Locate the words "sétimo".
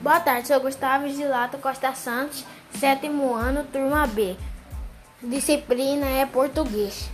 2.78-3.34